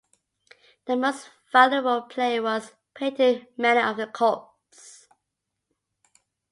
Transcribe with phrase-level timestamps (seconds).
[0.85, 5.05] The most valuable player was Peyton Manning of the Colts.